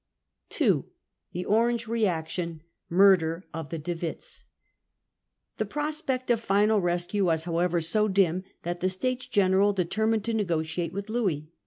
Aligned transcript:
2. 0.49 0.85
Tiir 1.35 1.45
Orange 1.45 1.87
Reaction. 1.87 2.63
Murder 2.89 3.45
of 3.53 3.69
the 3.69 3.77
De 3.77 3.93
Witts. 3.93 4.45
The 5.57 5.65
prospect 5.67 6.31
of 6.31 6.39
final 6.39 6.81
rescue 6.81 7.25
was 7.25 7.43
however 7.43 7.79
so 7.81 8.07
dim, 8.07 8.43
that 8.63 8.79
the 8.79 8.89
States 8.89 9.27
General 9.27 9.73
determined 9.73 10.23
to 10.23 10.33
negotiate 10.33 10.91
with 10.91 11.07
Louis. 11.07 11.51